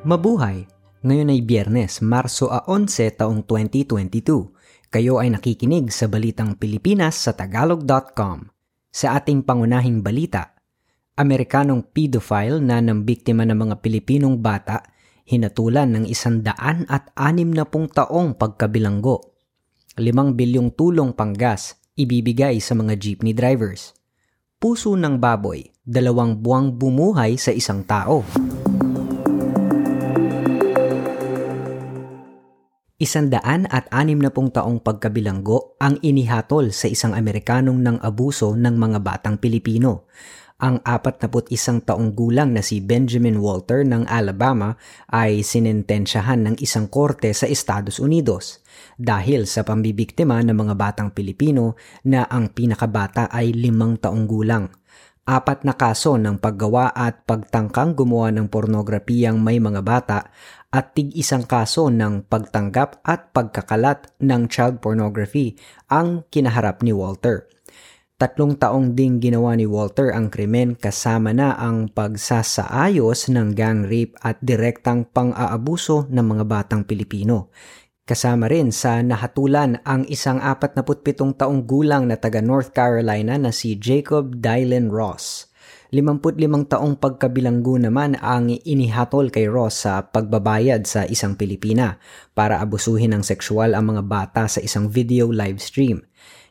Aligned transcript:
Mabuhay! 0.00 0.64
Ngayon 1.04 1.28
ay 1.28 1.40
Biyernes, 1.44 2.00
Marso 2.00 2.48
a 2.48 2.64
11 2.64 3.20
taong 3.20 3.44
2022. 3.44 4.88
Kayo 4.88 5.20
ay 5.20 5.28
nakikinig 5.28 5.92
sa 5.92 6.08
Balitang 6.08 6.56
Pilipinas 6.56 7.20
sa 7.20 7.36
Tagalog.com. 7.36 8.48
Sa 8.88 9.06
ating 9.20 9.44
pangunahing 9.44 10.00
balita, 10.00 10.56
Amerikanong 11.20 11.92
pedophile 11.92 12.64
na 12.64 12.80
nambiktima 12.80 13.44
ng 13.44 13.52
mga 13.60 13.74
Pilipinong 13.84 14.40
bata 14.40 14.80
hinatulan 15.28 15.92
ng 15.92 16.08
isandaan 16.08 16.88
at 16.88 17.12
anim 17.12 17.52
na 17.52 17.68
pung 17.68 17.84
taong 17.84 18.40
pagkabilanggo. 18.40 19.36
Limang 20.00 20.32
bilyong 20.32 20.72
tulong 20.80 21.12
panggas 21.12 21.76
ibibigay 21.92 22.56
sa 22.56 22.72
mga 22.72 22.96
jeepney 22.96 23.36
drivers. 23.36 23.92
Puso 24.56 24.96
ng 24.96 25.20
baboy, 25.20 25.60
dalawang 25.84 26.40
buwang 26.40 26.72
bumuhay 26.72 27.36
sa 27.36 27.52
isang 27.52 27.84
tao. 27.84 28.24
Isandaan 33.00 33.64
at 33.72 33.88
anim 33.96 34.20
na 34.20 34.28
pong 34.28 34.52
taong 34.52 34.84
pagkabilanggo 34.84 35.80
ang 35.80 35.96
inihatol 36.04 36.68
sa 36.68 36.84
isang 36.84 37.16
Amerikanong 37.16 37.80
ng 37.80 37.96
abuso 38.04 38.52
ng 38.52 38.76
mga 38.76 39.00
batang 39.00 39.40
Pilipino. 39.40 40.04
Ang 40.60 40.84
41 40.84 41.80
taong 41.88 42.12
gulang 42.12 42.52
na 42.52 42.60
si 42.60 42.84
Benjamin 42.84 43.40
Walter 43.40 43.88
ng 43.88 44.04
Alabama 44.04 44.76
ay 45.08 45.40
sinentensyahan 45.40 46.44
ng 46.44 46.56
isang 46.60 46.92
korte 46.92 47.32
sa 47.32 47.48
Estados 47.48 48.04
Unidos 48.04 48.60
dahil 49.00 49.48
sa 49.48 49.64
pambibiktima 49.64 50.36
ng 50.44 50.52
mga 50.52 50.74
batang 50.76 51.08
Pilipino 51.16 51.80
na 52.04 52.28
ang 52.28 52.52
pinakabata 52.52 53.32
ay 53.32 53.56
limang 53.56 53.96
taong 53.96 54.28
gulang 54.28 54.68
apat 55.30 55.62
na 55.62 55.78
kaso 55.78 56.18
ng 56.18 56.42
paggawa 56.42 56.90
at 56.90 57.22
pagtangkang 57.22 57.94
gumawa 57.94 58.34
ng 58.34 58.50
pornografiyang 58.50 59.38
may 59.38 59.62
mga 59.62 59.78
bata 59.78 60.34
at 60.70 60.94
tig 60.94 61.10
isang 61.18 61.42
kaso 61.42 61.90
ng 61.90 62.30
pagtanggap 62.30 63.02
at 63.02 63.34
pagkakalat 63.34 64.14
ng 64.22 64.46
child 64.46 64.78
pornography 64.78 65.58
ang 65.90 66.22
kinaharap 66.30 66.86
ni 66.86 66.94
Walter. 66.94 67.50
Tatlong 68.20 68.54
taong 68.54 68.94
ding 68.94 69.18
ginawa 69.18 69.56
ni 69.56 69.64
Walter 69.64 70.12
ang 70.14 70.28
krimen 70.28 70.76
kasama 70.76 71.32
na 71.32 71.56
ang 71.56 71.88
pagsasaayos 71.90 73.32
ng 73.32 73.56
gang 73.56 73.88
rape 73.88 74.14
at 74.20 74.36
direktang 74.44 75.08
pang-aabuso 75.08 76.06
ng 76.06 76.26
mga 76.36 76.44
batang 76.44 76.82
Pilipino. 76.84 77.48
Kasama 78.04 78.46
rin 78.46 78.76
sa 78.76 79.00
nahatulan 79.00 79.80
ang 79.88 80.04
isang 80.06 80.36
47 80.36 81.16
taong 81.32 81.64
gulang 81.64 82.12
na 82.12 82.20
taga 82.20 82.44
North 82.44 82.76
Carolina 82.76 83.40
na 83.40 83.56
si 83.56 83.80
Jacob 83.80 84.36
Dylan 84.38 84.92
Ross. 84.92 85.49
55 85.90 86.70
taong 86.70 86.94
pagkabilanggo 87.02 87.74
naman 87.74 88.14
ang 88.22 88.46
inihatol 88.46 89.26
kay 89.26 89.50
Ross 89.50 89.82
sa 89.82 90.06
pagbabayad 90.06 90.86
sa 90.86 91.02
isang 91.02 91.34
Pilipina 91.34 91.98
para 92.30 92.62
abusuhin 92.62 93.10
ng 93.10 93.26
sexual 93.26 93.74
ang 93.74 93.90
mga 93.90 94.06
bata 94.06 94.46
sa 94.46 94.62
isang 94.62 94.86
video 94.86 95.34
live 95.34 95.58
stream. 95.58 95.98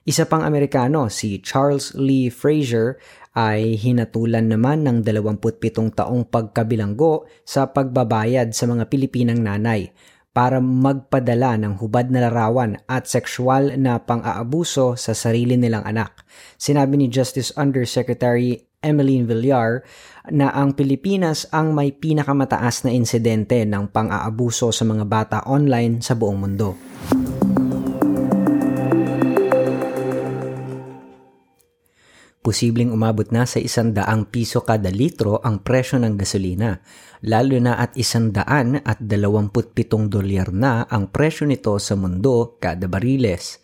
Isa 0.03 0.27
pang 0.27 0.43
Amerikano, 0.43 1.07
si 1.07 1.39
Charles 1.39 1.95
Lee 1.95 2.27
Frazier, 2.27 2.99
ay 3.31 3.79
hinatulan 3.79 4.51
naman 4.51 4.83
ng 4.83 5.07
27 5.07 5.71
taong 5.95 6.27
pagkabilanggo 6.27 7.23
sa 7.47 7.71
pagbabayad 7.71 8.51
sa 8.51 8.67
mga 8.67 8.91
Pilipinang 8.91 9.39
nanay 9.39 9.95
para 10.35 10.61
magpadala 10.61 11.55
ng 11.57 11.79
hubad 11.79 12.11
na 12.11 12.27
larawan 12.27 12.77
at 12.91 13.07
sexual 13.07 13.75
na 13.79 14.03
pang-aabuso 14.03 14.99
sa 14.99 15.15
sarili 15.15 15.55
nilang 15.55 15.87
anak. 15.87 16.27
Sinabi 16.59 16.99
ni 16.99 17.07
Justice 17.07 17.55
Undersecretary 17.55 18.68
Emmeline 18.79 19.27
Villar 19.27 19.83
na 20.31 20.55
ang 20.55 20.71
Pilipinas 20.71 21.43
ang 21.51 21.75
may 21.75 21.91
pinakamataas 21.91 22.87
na 22.87 22.95
insidente 22.95 23.67
ng 23.67 23.91
pang-aabuso 23.91 24.71
sa 24.71 24.87
mga 24.87 25.03
bata 25.03 25.37
online 25.51 25.99
sa 25.99 26.15
buong 26.15 26.39
mundo. 26.39 26.79
Posibleng 32.39 32.95
umabot 32.95 33.27
na 33.35 33.43
sa 33.43 33.59
isang 33.59 33.91
daang 33.91 34.23
piso 34.31 34.63
kada 34.63 34.87
litro 34.87 35.43
ang 35.43 35.59
presyo 35.59 35.99
ng 35.99 36.15
gasolina, 36.15 36.79
lalo 37.27 37.59
na 37.59 37.83
at 37.83 37.99
isang 37.99 38.31
daan 38.31 38.79
at 38.79 38.95
dalawamput 39.03 39.75
pitong 39.75 40.07
dolyar 40.07 40.55
na 40.55 40.87
ang 40.87 41.11
presyo 41.11 41.43
nito 41.43 41.75
sa 41.83 41.99
mundo 41.99 42.55
kada 42.63 42.87
bariles. 42.87 43.59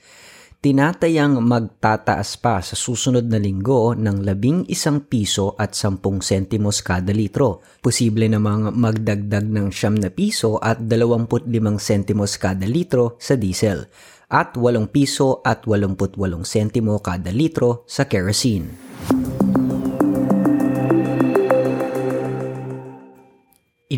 Tinatayang 0.65 1.45
magtataas 1.45 2.41
pa 2.41 2.57
sa 2.57 2.73
susunod 2.73 3.29
na 3.29 3.37
linggo 3.37 3.93
ng 3.93 4.25
labing 4.25 4.65
isang 4.65 5.05
piso 5.05 5.53
at 5.61 5.77
sampung 5.77 6.25
sentimos 6.25 6.81
kada 6.81 7.13
litro. 7.13 7.61
Posible 7.85 8.25
namang 8.25 8.73
magdagdag 8.73 9.45
ng 9.45 9.69
siyam 9.69 9.93
na 9.93 10.09
piso 10.09 10.57
at 10.57 10.81
dalawamput 10.81 11.45
limang 11.45 11.77
sentimos 11.77 12.41
kada 12.41 12.65
litro 12.65 13.13
sa 13.21 13.37
diesel 13.37 13.85
at 14.25 14.57
8 14.57 14.89
piso 14.89 15.45
at 15.45 15.69
88 15.69 16.17
sentimo 16.41 16.97
kada 16.97 17.29
litro 17.29 17.85
sa 17.85 18.09
kerosene. 18.09 18.73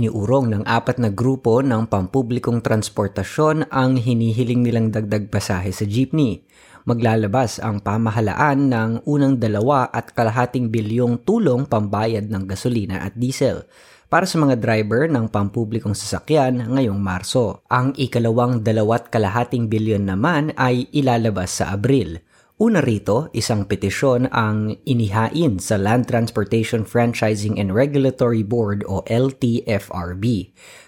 Iniurong 0.07 0.55
ng 0.55 0.63
apat 0.63 1.03
na 1.03 1.11
grupo 1.11 1.59
ng 1.59 1.83
pampublikong 1.91 2.63
transportasyon 2.63 3.67
ang 3.67 3.99
hinihiling 3.99 4.63
nilang 4.63 4.87
dagdag 4.87 5.27
pasahe 5.27 5.67
sa 5.75 5.83
jeepney. 5.83 6.47
Maglalabas 6.87 7.59
ang 7.59 7.83
pamahalaan 7.83 8.71
ng 8.71 8.91
unang 9.03 9.35
dalawa 9.35 9.91
at 9.91 10.15
kalahating 10.15 10.71
bilyong 10.71 11.27
tulong 11.27 11.67
pambayad 11.67 12.31
ng 12.31 12.47
gasolina 12.47 13.03
at 13.03 13.19
diesel 13.19 13.67
para 14.07 14.23
sa 14.23 14.39
mga 14.39 14.55
driver 14.55 15.11
ng 15.11 15.27
pampublikong 15.27 15.91
sasakyan 15.91 16.55
ngayong 16.71 17.03
Marso. 17.03 17.67
Ang 17.67 17.91
ikalawang 17.99 18.63
dalawat 18.63 19.11
kalahating 19.11 19.67
bilyon 19.67 20.07
naman 20.07 20.55
ay 20.55 20.87
ilalabas 20.95 21.59
sa 21.59 21.75
Abril. 21.75 22.23
Una 22.57 22.81
rito, 22.81 23.29
isang 23.37 23.69
petisyon 23.69 24.33
ang 24.33 24.81
inihain 24.81 25.61
sa 25.61 25.77
Land 25.77 26.09
Transportation 26.09 26.89
Franchising 26.89 27.61
and 27.61 27.69
Regulatory 27.69 28.41
Board 28.41 28.81
o 28.89 29.05
LTFRB 29.05 30.25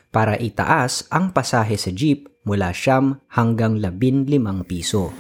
para 0.10 0.34
itaas 0.42 1.06
ang 1.14 1.30
pasahe 1.30 1.78
sa 1.78 1.94
jeep 1.94 2.26
mula 2.42 2.74
siyam 2.74 3.22
hanggang 3.38 3.78
labin 3.78 4.26
limang 4.26 4.66
piso. 4.66 5.14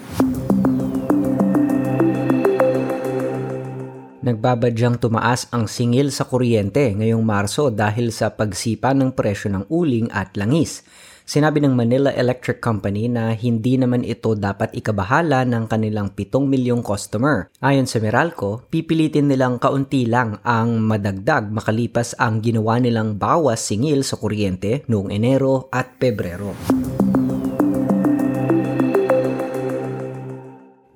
Nagbabadyang 4.25 4.97
tumaas 4.97 5.45
ang 5.53 5.69
singil 5.69 6.09
sa 6.09 6.25
kuryente 6.25 6.97
ngayong 6.97 7.21
Marso 7.21 7.69
dahil 7.69 8.09
sa 8.09 8.33
pagsipa 8.33 8.97
ng 8.97 9.13
presyo 9.13 9.53
ng 9.53 9.69
uling 9.69 10.09
at 10.09 10.33
langis. 10.33 10.81
Sinabi 11.29 11.61
ng 11.61 11.77
Manila 11.77 12.09
Electric 12.09 12.57
Company 12.57 13.05
na 13.05 13.37
hindi 13.37 13.77
naman 13.77 14.01
ito 14.01 14.33
dapat 14.33 14.73
ikabahala 14.73 15.45
ng 15.45 15.69
kanilang 15.69 16.09
7 16.17 16.41
milyong 16.41 16.81
customer. 16.81 17.53
Ayon 17.61 17.85
sa 17.85 18.01
Meralco, 18.01 18.65
pipilitin 18.73 19.29
nilang 19.29 19.61
kaunti 19.61 20.09
lang 20.09 20.41
ang 20.41 20.81
madagdag 20.81 21.53
makalipas 21.53 22.17
ang 22.17 22.41
ginawa 22.41 22.81
nilang 22.81 23.21
bawas 23.21 23.61
singil 23.61 24.01
sa 24.01 24.17
kuryente 24.17 24.81
noong 24.89 25.13
Enero 25.13 25.69
at 25.69 26.01
Pebrero. 26.01 26.57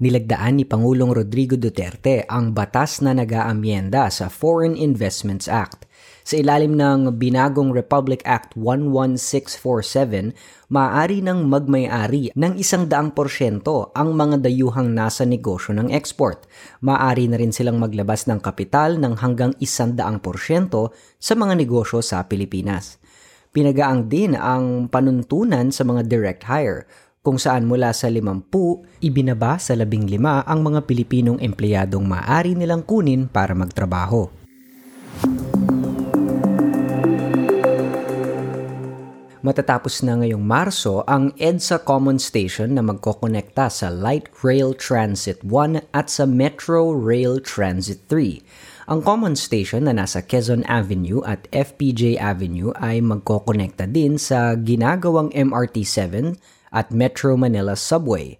nilagdaan 0.04 0.60
ni 0.60 0.68
Pangulong 0.68 1.16
Rodrigo 1.16 1.56
Duterte 1.56 2.28
ang 2.28 2.52
batas 2.52 3.00
na 3.00 3.16
nag-aamyenda 3.16 4.12
sa 4.12 4.28
Foreign 4.28 4.76
Investments 4.76 5.48
Act. 5.48 5.88
Sa 6.23 6.39
ilalim 6.39 6.79
ng 6.79 7.19
binagong 7.19 7.75
Republic 7.75 8.23
Act 8.23 8.56
11647, 8.56 10.31
maaari 10.72 11.19
nang 11.19 11.51
magmay-ari 11.51 12.31
ng 12.31 12.53
isang 12.56 12.88
daang 12.88 13.11
porsyento 13.11 13.91
ang 13.91 14.16
mga 14.16 14.39
dayuhang 14.39 14.95
nasa 14.95 15.28
negosyo 15.28 15.75
ng 15.75 15.91
export. 15.91 16.47
Maaari 16.79 17.28
na 17.28 17.35
rin 17.35 17.51
silang 17.51 17.75
maglabas 17.75 18.23
ng 18.31 18.39
kapital 18.39 18.95
ng 19.03 19.19
hanggang 19.19 19.51
isang 19.59 19.99
daang 19.99 20.23
porsyento 20.23 20.96
sa 21.20 21.35
mga 21.35 21.59
negosyo 21.59 21.99
sa 21.99 22.23
Pilipinas. 22.23 23.03
Pinagaang 23.52 24.08
din 24.08 24.40
ang 24.40 24.87
panuntunan 24.87 25.76
sa 25.76 25.84
mga 25.84 26.08
direct 26.08 26.47
hire 26.47 26.87
kung 27.19 27.35
saan 27.35 27.67
mula 27.67 27.91
sa 27.91 28.08
50, 28.08 29.03
ibinaba 29.03 29.59
sa 29.59 29.76
15 29.76 30.19
ang 30.23 30.59
mga 30.59 30.87
Pilipinong 30.87 31.40
empleyadong 31.43 32.08
maaari 32.08 32.55
nilang 32.55 32.84
kunin 32.84 33.28
para 33.28 33.52
magtrabaho. 33.55 34.42
Matatapos 39.43 40.07
na 40.07 40.23
ngayong 40.23 40.40
Marso 40.40 41.03
ang 41.03 41.35
EDSA 41.35 41.84
Common 41.84 42.16
Station 42.16 42.79
na 42.79 42.79
magkokonekta 42.79 43.67
sa 43.67 43.91
Light 43.91 44.31
Rail 44.40 44.72
Transit 44.72 45.43
1 45.43 45.91
at 45.91 46.07
sa 46.07 46.23
Metro 46.23 46.95
Rail 46.95 47.43
Transit 47.43 48.07
3. 48.07 48.40
Ang 48.87 49.03
common 49.03 49.35
station 49.35 49.84
na 49.84 49.91
nasa 49.91 50.23
Quezon 50.23 50.63
Avenue 50.63 51.19
at 51.28 51.51
FPJ 51.51 52.23
Avenue 52.23 52.72
ay 52.79 53.03
magkokonekta 53.03 53.84
din 53.91 54.16
sa 54.16 54.55
ginagawang 54.55 55.28
MRT 55.35 55.84
7 55.91 56.40
at 56.72 56.95
Metro 56.95 57.35
Manila 57.35 57.75
Subway. 57.75 58.40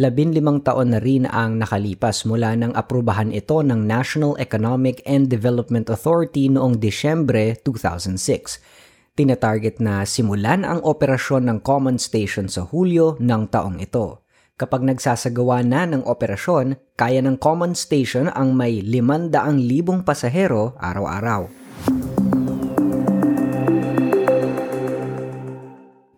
Labinlimang 0.00 0.64
taon 0.64 0.96
na 0.96 1.04
rin 1.04 1.28
ang 1.28 1.60
nakalipas 1.60 2.24
mula 2.24 2.56
nang 2.56 2.72
aprubahan 2.72 3.28
ito 3.28 3.60
ng 3.60 3.84
National 3.84 4.40
Economic 4.40 5.04
and 5.04 5.28
Development 5.28 5.84
Authority 5.92 6.48
noong 6.48 6.80
Disyembre 6.80 7.60
2006. 7.60 8.80
Tinatarget 9.18 9.82
na 9.82 10.06
simulan 10.06 10.62
ang 10.62 10.86
operasyon 10.86 11.50
ng 11.50 11.58
Common 11.66 11.98
Station 11.98 12.46
sa 12.46 12.62
Hulyo 12.62 13.18
ng 13.18 13.50
taong 13.50 13.82
ito. 13.82 14.22
Kapag 14.54 14.86
nagsasagawa 14.86 15.66
na 15.66 15.82
ng 15.82 16.06
operasyon, 16.06 16.78
kaya 16.94 17.18
ng 17.18 17.34
Common 17.42 17.74
Station 17.74 18.30
ang 18.30 18.54
may 18.54 18.78
500,000 18.78 20.06
pasahero 20.06 20.78
araw-araw. 20.78 21.50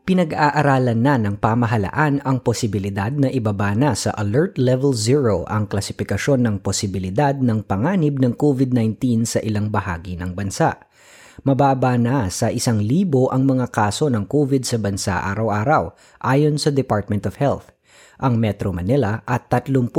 Pinag-aaralan 0.03 1.01
na 1.01 1.15
ng 1.17 1.41
pamahalaan 1.41 2.21
ang 2.21 2.45
posibilidad 2.45 3.09
na 3.09 3.33
ibaba 3.33 3.73
na 3.73 3.97
sa 3.97 4.13
Alert 4.21 4.61
Level 4.61 4.93
0 4.93 5.49
ang 5.49 5.65
klasifikasyon 5.65 6.45
ng 6.45 6.57
posibilidad 6.61 7.33
ng 7.33 7.65
panganib 7.65 8.21
ng 8.21 8.37
COVID-19 8.37 9.25
sa 9.25 9.41
ilang 9.41 9.73
bahagi 9.73 10.21
ng 10.21 10.37
bansa. 10.37 10.77
Mababa 11.43 11.99
na 11.99 12.31
sa 12.31 12.55
isang 12.55 12.79
libo 12.79 13.27
ang 13.35 13.43
mga 13.43 13.75
kaso 13.75 14.07
ng 14.07 14.31
COVID 14.31 14.63
sa 14.63 14.79
bansa 14.79 15.27
araw-araw 15.27 15.91
ayon 16.23 16.55
sa 16.55 16.71
Department 16.71 17.27
of 17.27 17.43
Health. 17.43 17.75
Ang 18.23 18.39
Metro 18.39 18.71
Manila 18.71 19.27
at 19.27 19.51
38 19.51 19.91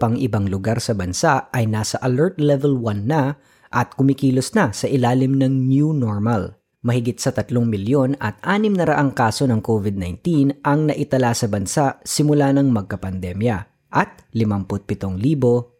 pang 0.00 0.16
ibang 0.16 0.48
lugar 0.48 0.80
sa 0.80 0.96
bansa 0.96 1.52
ay 1.52 1.68
nasa 1.68 2.00
Alert 2.00 2.40
Level 2.40 2.80
1 2.80 3.12
na 3.12 3.36
at 3.68 3.92
kumikilos 3.92 4.56
na 4.56 4.72
sa 4.72 4.88
ilalim 4.88 5.36
ng 5.36 5.68
New 5.68 5.92
Normal. 5.92 6.56
Mahigit 6.80 7.20
sa 7.20 7.28
3 7.28 7.52
milyon 7.52 8.16
at 8.16 8.40
6 8.40 8.80
na 8.80 8.88
raang 8.88 9.12
kaso 9.12 9.44
ng 9.44 9.60
COVID-19 9.60 10.64
ang 10.64 10.88
naitala 10.88 11.36
sa 11.36 11.44
bansa 11.44 12.00
simula 12.08 12.56
ng 12.56 12.72
magkapandemya 12.72 13.68
at 13.92 14.24
57,000 14.32 15.12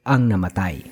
ang 0.04 0.22
namatay. 0.28 0.84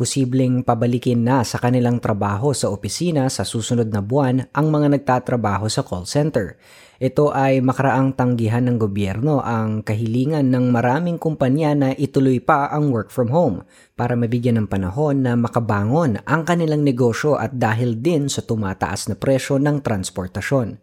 Posibleng 0.00 0.64
pabalikin 0.64 1.20
na 1.20 1.44
sa 1.44 1.60
kanilang 1.60 2.00
trabaho 2.00 2.56
sa 2.56 2.72
opisina 2.72 3.28
sa 3.28 3.44
susunod 3.44 3.92
na 3.92 4.00
buwan 4.00 4.48
ang 4.56 4.72
mga 4.72 4.96
nagtatrabaho 4.96 5.68
sa 5.68 5.84
call 5.84 6.08
center 6.08 6.56
ito 7.00 7.32
ay 7.32 7.64
makaraang 7.64 8.12
tanggihan 8.12 8.60
ng 8.68 8.76
gobyerno 8.76 9.40
ang 9.40 9.80
kahilingan 9.80 10.52
ng 10.52 10.68
maraming 10.68 11.16
kumpanya 11.16 11.72
na 11.72 11.88
ituloy 11.96 12.44
pa 12.44 12.68
ang 12.68 12.92
work 12.92 13.08
from 13.08 13.32
home 13.32 13.64
para 13.96 14.12
mabigyan 14.12 14.60
ng 14.60 14.68
panahon 14.68 15.24
na 15.24 15.32
makabangon 15.32 16.20
ang 16.28 16.44
kanilang 16.44 16.84
negosyo 16.84 17.40
at 17.40 17.56
dahil 17.56 17.96
din 17.96 18.28
sa 18.28 18.44
tumataas 18.44 19.08
na 19.08 19.16
presyo 19.16 19.56
ng 19.56 19.80
transportasyon. 19.80 20.76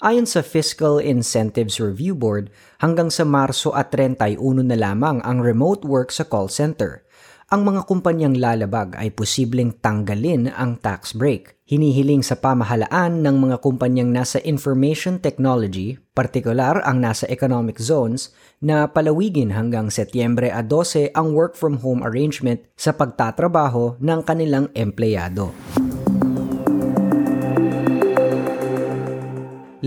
Ayon 0.00 0.24
sa 0.24 0.40
Fiscal 0.40 1.04
Incentives 1.04 1.76
Review 1.76 2.16
Board, 2.16 2.48
hanggang 2.80 3.12
sa 3.12 3.28
Marso 3.28 3.68
at 3.76 3.92
31 3.92 4.40
na 4.64 4.76
lamang 4.76 5.20
ang 5.20 5.44
remote 5.44 5.84
work 5.84 6.08
sa 6.08 6.24
call 6.24 6.48
center– 6.48 7.04
ang 7.48 7.64
mga 7.64 7.88
kumpanyang 7.88 8.36
lalabag 8.36 8.92
ay 9.00 9.08
posibleng 9.08 9.72
tanggalin 9.80 10.52
ang 10.52 10.76
tax 10.76 11.16
break. 11.16 11.56
Hinihiling 11.64 12.20
sa 12.20 12.36
pamahalaan 12.36 13.24
ng 13.24 13.36
mga 13.40 13.64
kumpanyang 13.64 14.12
nasa 14.12 14.36
information 14.44 15.16
technology, 15.16 15.96
partikular 16.12 16.84
ang 16.84 17.00
nasa 17.00 17.24
economic 17.32 17.80
zones, 17.80 18.36
na 18.60 18.84
palawigin 18.84 19.56
hanggang 19.56 19.88
Setyembre 19.88 20.52
a 20.52 20.60
12 20.60 21.16
ang 21.16 21.32
work 21.32 21.56
from 21.56 21.80
home 21.80 22.04
arrangement 22.04 22.60
sa 22.76 22.92
pagtatrabaho 22.92 23.96
ng 23.96 24.20
kanilang 24.28 24.68
empleyado. 24.76 25.48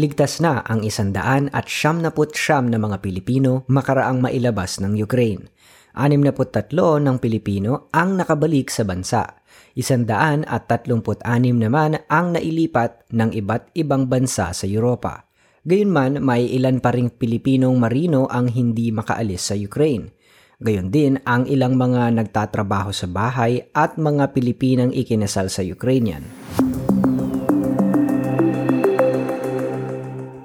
Ligtas 0.02 0.42
na 0.42 0.66
ang 0.66 0.82
isandaan 0.82 1.54
at 1.54 1.70
siyam 1.70 2.02
na 2.02 2.10
siyam 2.10 2.74
na 2.74 2.82
mga 2.82 3.06
Pilipino 3.06 3.70
makaraang 3.70 4.18
mailabas 4.18 4.82
ng 4.82 4.98
Ukraine. 4.98 5.46
63 5.94 6.74
ng 7.06 7.22
Pilipino 7.22 7.86
ang 7.94 8.18
nakabalik 8.18 8.74
sa 8.74 8.82
bansa. 8.82 9.46
Isandaan 9.78 10.50
at 10.50 10.66
36 10.66 11.22
naman 11.54 12.02
ang 12.10 12.34
nailipat 12.34 13.14
ng 13.14 13.30
iba't 13.30 13.78
ibang 13.78 14.10
bansa 14.10 14.50
sa 14.58 14.66
Europa. 14.66 15.30
Gayunman, 15.70 16.18
may 16.18 16.50
ilan 16.50 16.82
pa 16.82 16.98
ring 16.98 17.14
Pilipinong 17.14 17.78
marino 17.78 18.26
ang 18.26 18.50
hindi 18.50 18.90
makaalis 18.90 19.54
sa 19.54 19.56
Ukraine. 19.60 20.18
Gayon 20.58 20.90
din 20.90 21.22
ang 21.30 21.46
ilang 21.46 21.78
mga 21.78 22.10
nagtatrabaho 22.18 22.90
sa 22.90 23.06
bahay 23.06 23.70
at 23.70 24.02
mga 24.02 24.34
Pilipinang 24.34 24.98
ikinasal 24.98 25.54
sa 25.54 25.62
Ukrainian. 25.62 26.26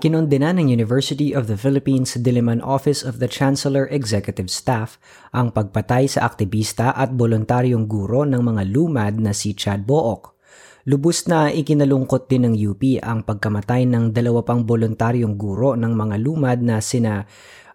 Kinondena 0.07 0.55
ng 0.55 0.71
University 0.71 1.35
of 1.35 1.51
the 1.51 1.59
Philippines 1.59 2.15
Diliman 2.15 2.63
Office 2.63 3.03
of 3.03 3.19
the 3.19 3.27
Chancellor 3.27 3.91
Executive 3.91 4.47
Staff 4.47 5.03
ang 5.35 5.51
pagpatay 5.51 6.07
sa 6.07 6.23
aktivista 6.23 6.95
at 6.95 7.11
voluntaryong 7.11 7.91
guro 7.91 8.23
ng 8.23 8.39
mga 8.39 8.71
lumad 8.71 9.19
na 9.19 9.35
si 9.35 9.51
Chad 9.51 9.83
Book. 9.83 10.39
Lubos 10.87 11.27
na 11.27 11.51
ikinalungkot 11.51 12.31
din 12.31 12.47
ng 12.47 12.55
UP 12.55 13.03
ang 13.03 13.27
pagkamatay 13.27 13.83
ng 13.91 14.15
dalawa 14.15 14.47
pang 14.47 14.63
voluntaryong 14.63 15.35
guro 15.35 15.75
ng 15.75 15.91
mga 15.91 16.17
lumad 16.23 16.63
na 16.63 16.79
sina 16.79 17.27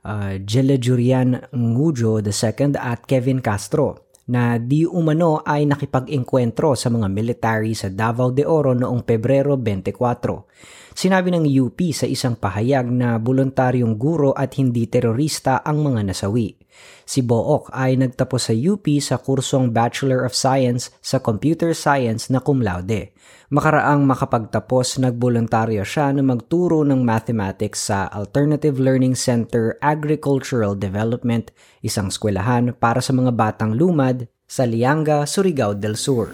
uh, 0.08 0.40
Jelle 0.40 0.80
Jurian 0.80 1.36
Ngujo 1.52 2.24
II 2.24 2.80
at 2.80 3.04
Kevin 3.12 3.44
Castro 3.44 4.08
na 4.32 4.56
di 4.56 4.88
umano 4.88 5.44
ay 5.44 5.68
nakipag-engkwentro 5.68 6.80
sa 6.80 6.88
mga 6.88 7.12
military 7.12 7.76
sa 7.76 7.92
Davao 7.92 8.32
de 8.32 8.48
Oro 8.48 8.72
noong 8.72 9.04
Pebrero 9.04 9.60
24. 9.60 10.91
Sinabi 10.92 11.32
ng 11.32 11.48
UP 11.48 11.80
sa 11.96 12.04
isang 12.04 12.36
pahayag 12.36 12.92
na 12.92 13.16
voluntaryong 13.16 13.96
guro 13.96 14.36
at 14.36 14.60
hindi 14.60 14.86
terorista 14.92 15.64
ang 15.64 15.82
mga 15.82 16.12
nasawi. 16.12 16.62
Si 17.04 17.20
Book 17.20 17.68
ay 17.76 18.00
nagtapos 18.00 18.52
sa 18.52 18.54
UP 18.56 18.86
sa 19.04 19.20
kursong 19.20 19.76
Bachelor 19.76 20.24
of 20.24 20.32
Science 20.32 20.92
sa 21.04 21.20
Computer 21.20 21.76
Science 21.76 22.32
na 22.32 22.40
cum 22.40 22.64
laude. 22.64 23.12
Makaraang 23.52 24.08
makapagtapos, 24.08 25.04
nagboluntaryo 25.04 25.84
siya 25.84 26.16
na 26.16 26.24
magturo 26.24 26.88
ng 26.88 27.04
mathematics 27.04 27.92
sa 27.92 28.08
Alternative 28.08 28.80
Learning 28.80 29.16
Center 29.16 29.76
Agricultural 29.84 30.80
Development, 30.80 31.52
isang 31.84 32.08
skwelahan 32.08 32.72
para 32.72 33.04
sa 33.04 33.12
mga 33.12 33.36
batang 33.36 33.76
lumad 33.76 34.32
sa 34.48 34.64
Lianga, 34.64 35.28
Surigao 35.28 35.76
del 35.76 36.00
Sur. 36.00 36.32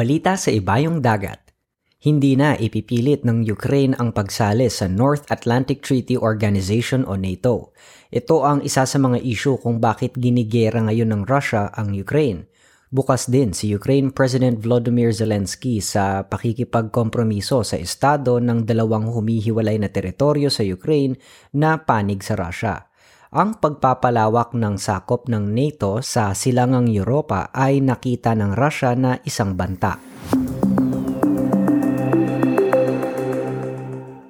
Balita 0.00 0.32
sa 0.32 0.48
ibayong 0.48 1.04
dagat. 1.04 1.52
Hindi 2.00 2.32
na 2.32 2.56
ipipilit 2.56 3.20
ng 3.20 3.44
Ukraine 3.44 3.92
ang 4.00 4.16
pagsali 4.16 4.64
sa 4.72 4.88
North 4.88 5.28
Atlantic 5.28 5.84
Treaty 5.84 6.16
Organization 6.16 7.04
o 7.04 7.20
NATO. 7.20 7.76
Ito 8.08 8.40
ang 8.40 8.64
isa 8.64 8.88
sa 8.88 8.96
mga 8.96 9.20
isyu 9.20 9.60
kung 9.60 9.76
bakit 9.76 10.16
ginigera 10.16 10.80
ngayon 10.80 11.12
ng 11.12 11.22
Russia 11.28 11.68
ang 11.76 11.92
Ukraine. 11.92 12.48
Bukas 12.88 13.28
din 13.28 13.52
si 13.52 13.76
Ukraine 13.76 14.08
President 14.08 14.56
Volodymyr 14.56 15.12
Zelensky 15.12 15.84
sa 15.84 16.24
pakikipagkompromiso 16.24 17.60
sa 17.60 17.76
estado 17.76 18.40
ng 18.40 18.64
dalawang 18.64 19.04
humihiwalay 19.04 19.76
na 19.76 19.92
teritoryo 19.92 20.48
sa 20.48 20.64
Ukraine 20.64 21.20
na 21.52 21.76
panig 21.76 22.24
sa 22.24 22.40
Russia. 22.40 22.88
Ang 23.30 23.62
pagpapalawak 23.62 24.58
ng 24.58 24.74
sakop 24.74 25.30
ng 25.30 25.54
NATO 25.54 26.02
sa 26.02 26.34
silangang 26.34 26.90
Europa 26.90 27.46
ay 27.54 27.78
nakita 27.78 28.34
ng 28.34 28.58
Russia 28.58 28.90
na 28.98 29.22
isang 29.22 29.54
banta. 29.54 30.02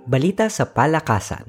Balita 0.04 0.52
sa 0.52 0.69
palakasan. 0.69 1.49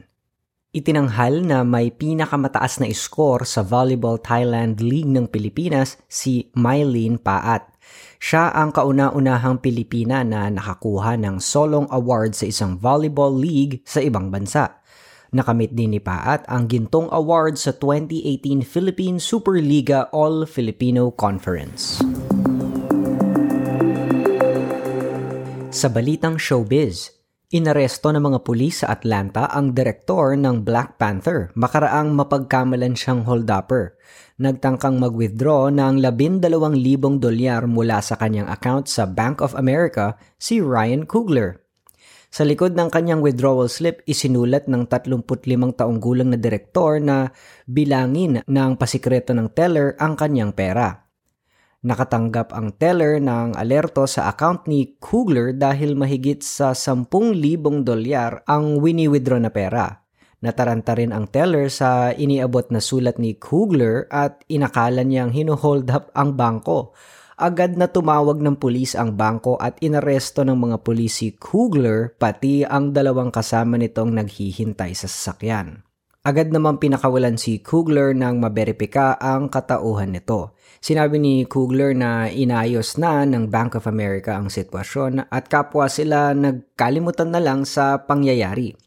Itinanghal 0.71 1.43
na 1.43 1.67
may 1.67 1.91
pinakamataas 1.91 2.79
na 2.79 2.87
score 2.95 3.43
sa 3.43 3.67
Volleyball 3.67 4.23
Thailand 4.23 4.79
League 4.79 5.11
ng 5.11 5.27
Pilipinas 5.27 5.99
si 6.07 6.47
Mylene 6.55 7.19
Paat. 7.19 7.67
Siya 8.15 8.55
ang 8.55 8.71
kauna-unahang 8.71 9.59
Pilipina 9.59 10.23
na 10.23 10.47
nakakuha 10.47 11.19
ng 11.19 11.43
Solong 11.43 11.91
Award 11.91 12.31
sa 12.31 12.47
isang 12.47 12.79
volleyball 12.79 13.35
league 13.35 13.83
sa 13.83 13.99
ibang 13.99 14.31
bansa. 14.31 14.79
Nakamit 15.31 15.71
din 15.71 15.95
ni 15.95 16.03
Paat 16.03 16.43
ang 16.51 16.67
Gintong 16.67 17.07
Award 17.07 17.55
sa 17.55 17.71
2018 17.71 18.67
Philippine 18.67 19.15
Superliga 19.15 20.11
All-Filipino 20.11 21.15
Conference. 21.15 22.03
Sa 25.71 25.87
balitang 25.87 26.35
showbiz, 26.35 27.15
Inaresto 27.51 28.11
ng 28.11 28.19
mga 28.19 28.39
pulis 28.43 28.83
sa 28.83 28.91
Atlanta 28.91 29.47
ang 29.47 29.71
direktor 29.71 30.35
ng 30.35 30.67
Black 30.67 30.99
Panther 30.99 31.51
makaraang 31.55 32.11
mapagkamalan 32.11 32.95
siyang 32.95 33.23
holdupper. 33.23 33.95
Nagtangkang 34.35 34.99
mag-withdraw 34.99 35.71
ng 35.71 35.99
12,000 35.99 37.23
dolyar 37.23 37.71
mula 37.71 38.03
sa 38.03 38.19
kanyang 38.19 38.51
account 38.51 38.91
sa 38.91 39.07
Bank 39.07 39.39
of 39.39 39.55
America 39.55 40.19
si 40.35 40.59
Ryan 40.59 41.07
Coogler. 41.07 41.63
Sa 42.31 42.47
likod 42.47 42.79
ng 42.79 42.87
kanyang 42.87 43.19
withdrawal 43.19 43.67
slip, 43.67 44.07
isinulat 44.07 44.71
ng 44.71 44.87
35 44.87 45.27
taong 45.75 45.99
gulang 45.99 46.31
na 46.31 46.39
direktor 46.39 47.03
na 47.03 47.27
bilangin 47.67 48.39
ng 48.47 48.71
pasikreto 48.79 49.35
ng 49.35 49.51
teller 49.51 49.99
ang 49.99 50.15
kanyang 50.15 50.55
pera. 50.55 51.11
Nakatanggap 51.83 52.55
ang 52.55 52.71
teller 52.79 53.19
ng 53.19 53.59
alerto 53.59 54.07
sa 54.07 54.31
account 54.31 54.63
ni 54.71 54.95
Kugler 54.95 55.51
dahil 55.51 55.99
mahigit 55.99 56.39
sa 56.39 56.71
10,000 56.71 57.35
dolyar 57.83 58.47
ang 58.47 58.79
wini-withdraw 58.79 59.43
na 59.43 59.51
pera. 59.51 59.99
Nataranta 60.39 60.95
rin 60.95 61.11
ang 61.11 61.27
teller 61.27 61.67
sa 61.67 62.15
iniabot 62.15 62.71
na 62.71 62.79
sulat 62.79 63.19
ni 63.19 63.35
Kugler 63.35 64.07
at 64.07 64.47
inakala 64.47 65.03
niyang 65.03 65.35
hinuhold 65.35 65.91
up 65.91 66.07
ang 66.15 66.39
bangko. 66.39 66.95
Agad 67.41 67.73
na 67.73 67.89
tumawag 67.89 68.37
ng 68.37 68.53
pulis 68.61 68.93
ang 68.93 69.17
bangko 69.17 69.57
at 69.57 69.81
inaresto 69.81 70.45
ng 70.45 70.53
mga 70.53 70.77
pulis 70.85 71.25
si 71.25 71.33
Kugler 71.33 72.13
pati 72.13 72.61
ang 72.61 72.93
dalawang 72.93 73.33
kasama 73.33 73.81
nitong 73.81 74.13
naghihintay 74.13 74.93
sa 74.93 75.09
sasakyan. 75.09 75.81
Agad 76.21 76.53
naman 76.53 76.77
pinakawalan 76.77 77.41
si 77.41 77.57
Kugler 77.65 78.13
nang 78.13 78.37
maberipika 78.37 79.17
ang 79.17 79.49
katauhan 79.49 80.13
nito. 80.13 80.53
Sinabi 80.77 81.17
ni 81.17 81.49
Kugler 81.49 81.97
na 81.97 82.29
inayos 82.29 83.01
na 83.01 83.25
ng 83.25 83.49
Bank 83.49 83.73
of 83.73 83.89
America 83.89 84.37
ang 84.37 84.53
sitwasyon 84.53 85.25
at 85.33 85.49
kapwa 85.49 85.89
sila 85.89 86.37
nagkalimutan 86.37 87.33
na 87.33 87.41
lang 87.41 87.65
sa 87.65 88.05
pangyayari. 88.05 88.77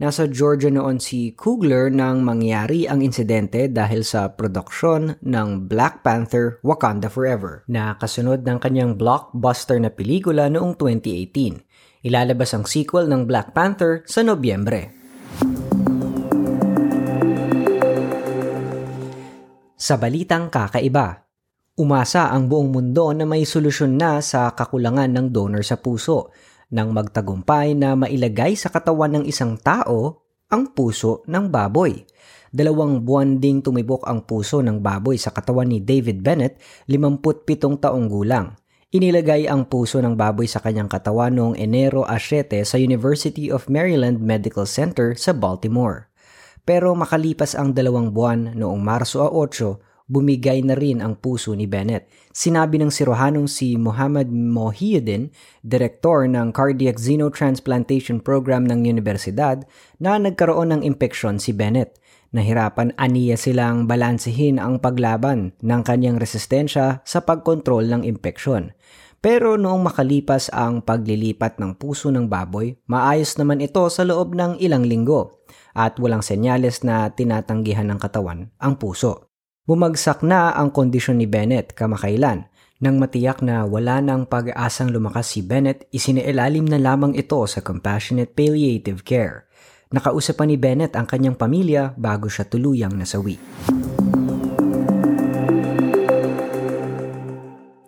Nasa 0.00 0.24
Georgia 0.24 0.72
noon 0.72 0.96
si 0.96 1.36
Kugler 1.36 1.92
nang 1.92 2.24
mangyari 2.24 2.88
ang 2.88 3.04
insidente 3.04 3.68
dahil 3.68 4.00
sa 4.00 4.32
produksyon 4.32 5.20
ng 5.20 5.68
Black 5.68 6.00
Panther 6.00 6.56
Wakanda 6.64 7.12
Forever 7.12 7.68
na 7.68 7.92
kasunod 8.00 8.40
ng 8.40 8.56
kanyang 8.64 8.96
blockbuster 8.96 9.76
na 9.76 9.92
pelikula 9.92 10.48
noong 10.48 10.80
2018. 10.80 12.08
Ilalabas 12.08 12.56
ang 12.56 12.64
sequel 12.64 13.12
ng 13.12 13.28
Black 13.28 13.52
Panther 13.52 14.00
sa 14.08 14.24
Nobyembre. 14.24 14.96
Sa 19.76 20.00
balitang 20.00 20.48
kakaiba, 20.48 21.28
umasa 21.76 22.32
ang 22.32 22.48
buong 22.48 22.72
mundo 22.72 23.12
na 23.12 23.28
may 23.28 23.44
solusyon 23.44 24.00
na 24.00 24.24
sa 24.24 24.56
kakulangan 24.56 25.12
ng 25.12 25.26
donor 25.28 25.60
sa 25.60 25.76
puso 25.76 26.32
nang 26.70 26.94
magtagumpay 26.94 27.74
na 27.74 27.98
mailagay 27.98 28.54
sa 28.54 28.70
katawan 28.70 29.20
ng 29.20 29.24
isang 29.26 29.58
tao 29.58 30.22
ang 30.50 30.70
puso 30.74 31.22
ng 31.26 31.50
baboy. 31.50 32.06
Dalawang 32.50 33.06
buwan 33.06 33.38
ding 33.38 33.62
tumibok 33.62 34.06
ang 34.10 34.26
puso 34.26 34.58
ng 34.58 34.82
baboy 34.82 35.14
sa 35.14 35.30
katawan 35.30 35.70
ni 35.70 35.78
David 35.78 36.26
Bennett, 36.26 36.58
57 36.90 37.78
taong 37.78 38.10
gulang. 38.10 38.58
Inilagay 38.90 39.46
ang 39.46 39.70
puso 39.70 40.02
ng 40.02 40.18
baboy 40.18 40.50
sa 40.50 40.58
kanyang 40.58 40.90
katawan 40.90 41.30
noong 41.30 41.54
Enero 41.54 42.02
7 42.02 42.66
sa 42.66 42.74
University 42.74 43.46
of 43.46 43.70
Maryland 43.70 44.18
Medical 44.18 44.66
Center 44.66 45.14
sa 45.14 45.30
Baltimore. 45.30 46.10
Pero 46.66 46.98
makalipas 46.98 47.54
ang 47.54 47.70
dalawang 47.70 48.10
buwan 48.10 48.58
noong 48.58 48.82
Marso 48.82 49.22
8, 49.22 49.89
bumigay 50.10 50.66
na 50.66 50.74
rin 50.74 50.98
ang 50.98 51.14
puso 51.14 51.54
ni 51.54 51.70
Bennett. 51.70 52.10
Sinabi 52.34 52.82
ng 52.82 52.90
sirohanong 52.90 53.46
si 53.46 53.78
Muhammad 53.78 54.26
Mohieddin, 54.34 55.30
direktor 55.62 56.26
ng 56.26 56.50
Cardiac 56.50 56.98
Xenotransplantation 56.98 58.18
Program 58.18 58.66
ng 58.66 58.82
Universidad, 58.90 59.62
na 60.02 60.18
nagkaroon 60.18 60.74
ng 60.74 60.82
impeksyon 60.82 61.38
si 61.38 61.54
Bennett. 61.54 62.02
Nahirapan 62.34 62.94
aniya 62.98 63.38
silang 63.38 63.86
balansehin 63.86 64.58
ang 64.58 64.82
paglaban 64.82 65.54
ng 65.62 65.82
kanyang 65.86 66.18
resistensya 66.18 67.02
sa 67.06 67.18
pagkontrol 67.22 67.86
ng 67.86 68.02
impeksyon. 68.02 68.74
Pero 69.20 69.60
noong 69.60 69.84
makalipas 69.84 70.48
ang 70.48 70.80
paglilipat 70.80 71.60
ng 71.60 71.76
puso 71.76 72.08
ng 72.08 72.24
baboy, 72.24 72.72
maayos 72.88 73.36
naman 73.36 73.60
ito 73.60 73.84
sa 73.92 74.00
loob 74.00 74.32
ng 74.32 74.56
ilang 74.64 74.86
linggo 74.86 75.44
at 75.76 76.00
walang 76.00 76.24
senyales 76.24 76.80
na 76.80 77.12
tinatanggihan 77.12 77.84
ng 77.90 78.00
katawan 78.00 78.48
ang 78.56 78.80
puso. 78.80 79.29
Bumagsak 79.70 80.26
na 80.26 80.50
ang 80.50 80.74
kondisyon 80.74 81.22
ni 81.22 81.30
Bennett 81.30 81.78
kamakailan. 81.78 82.50
Nang 82.82 82.98
matiyak 82.98 83.38
na 83.38 83.62
wala 83.62 84.02
nang 84.02 84.26
pag-aasang 84.26 84.90
lumakas 84.90 85.30
si 85.30 85.46
Bennett, 85.46 85.86
isinielalim 85.94 86.66
na 86.66 86.74
lamang 86.74 87.14
ito 87.14 87.38
sa 87.46 87.62
compassionate 87.62 88.34
palliative 88.34 89.06
care. 89.06 89.46
Nakausap 89.94 90.42
pa 90.42 90.44
ni 90.50 90.58
Bennett 90.58 90.98
ang 90.98 91.06
kanyang 91.06 91.38
pamilya 91.38 91.94
bago 91.94 92.26
siya 92.26 92.50
tuluyang 92.50 92.98
nasawi. 92.98 93.38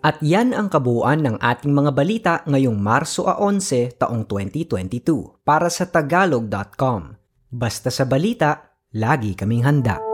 At 0.07 0.23
yan 0.23 0.55
ang 0.55 0.71
kabuuan 0.71 1.19
ng 1.19 1.35
ating 1.43 1.75
mga 1.75 1.91
balita 1.91 2.33
ngayong 2.47 2.79
Marso 2.79 3.27
11 3.27 3.99
taong 3.99 4.23
2022 4.31 5.43
para 5.43 5.67
sa 5.67 5.83
tagalog.com. 5.83 7.19
Basta 7.51 7.91
sa 7.91 8.07
balita, 8.07 8.71
lagi 8.95 9.35
kaming 9.35 9.67
handa. 9.67 10.12